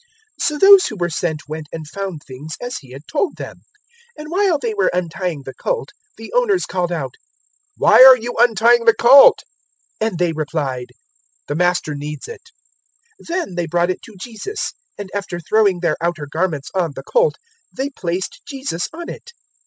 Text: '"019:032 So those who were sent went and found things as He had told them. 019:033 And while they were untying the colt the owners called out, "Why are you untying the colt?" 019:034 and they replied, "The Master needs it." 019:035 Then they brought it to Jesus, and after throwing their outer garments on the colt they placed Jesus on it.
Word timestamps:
'"019:032 0.41 0.47
So 0.49 0.57
those 0.57 0.85
who 0.87 0.95
were 0.95 1.09
sent 1.11 1.47
went 1.47 1.67
and 1.71 1.87
found 1.87 2.23
things 2.25 2.55
as 2.59 2.79
He 2.79 2.89
had 2.89 3.05
told 3.05 3.35
them. 3.35 3.57
019:033 4.17 4.17
And 4.23 4.31
while 4.31 4.57
they 4.57 4.73
were 4.73 4.89
untying 4.91 5.43
the 5.43 5.53
colt 5.53 5.89
the 6.17 6.33
owners 6.33 6.65
called 6.65 6.91
out, 6.91 7.13
"Why 7.77 7.97
are 8.03 8.17
you 8.17 8.33
untying 8.39 8.85
the 8.85 8.95
colt?" 8.95 9.43
019:034 10.01 10.07
and 10.09 10.17
they 10.17 10.31
replied, 10.33 10.87
"The 11.47 11.53
Master 11.55 11.93
needs 11.93 12.27
it." 12.27 12.41
019:035 13.21 13.27
Then 13.27 13.53
they 13.53 13.67
brought 13.67 13.91
it 13.91 14.01
to 14.01 14.15
Jesus, 14.19 14.73
and 14.97 15.11
after 15.13 15.39
throwing 15.39 15.81
their 15.81 15.97
outer 16.01 16.25
garments 16.25 16.71
on 16.73 16.93
the 16.95 17.03
colt 17.03 17.35
they 17.71 17.91
placed 17.91 18.41
Jesus 18.47 18.87
on 18.91 19.07
it. 19.07 19.33